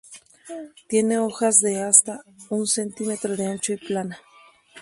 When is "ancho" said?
3.45-3.73